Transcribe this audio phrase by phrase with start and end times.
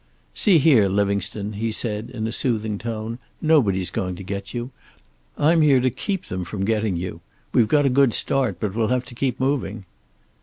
[0.33, 4.71] "See here, Livingstone," he said, in a soothing tone, "nobody's going to get you.
[5.37, 7.21] I'm here to keep them from getting you.
[7.53, 9.85] We've got a good start, but we'll have to keep moving."